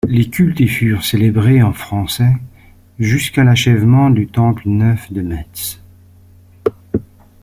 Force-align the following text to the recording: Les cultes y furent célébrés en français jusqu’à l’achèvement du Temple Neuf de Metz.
Les 0.07 0.27
cultes 0.31 0.59
y 0.59 0.67
furent 0.67 1.03
célébrés 1.03 1.61
en 1.61 1.73
français 1.73 2.33
jusqu’à 2.97 3.43
l’achèvement 3.43 4.09
du 4.09 4.25
Temple 4.25 4.67
Neuf 4.67 5.13
de 5.13 5.21
Metz. 5.21 5.79